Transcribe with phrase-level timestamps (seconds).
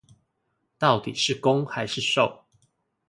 [0.79, 2.43] 到底是攻還是受